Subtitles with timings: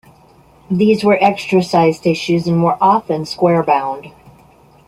[0.71, 4.07] These were extra-sized issues, and were often square-bound.